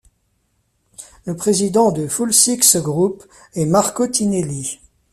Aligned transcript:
Le 1.25 1.35
président 1.37 1.91
de 1.91 2.07
Fullsix 2.07 2.75
Group 2.77 3.23
est 3.53 3.65
Marco 3.67 4.07
Tinelli. 4.07 4.79